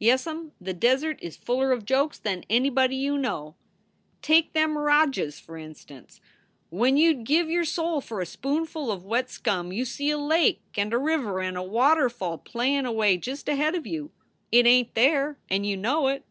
[0.00, 3.56] Yessum, the desert is fuller of jokes than anybody you know.
[4.22, 6.20] Take SOULS FOR SALE 115 them miradges, for instance;
[6.70, 10.16] when you d give your soul for a spoonful of wet scum you see a
[10.16, 14.12] lake and a river and a waterfall playin away just ahead of you.
[14.52, 16.24] It ain t there, and you know it.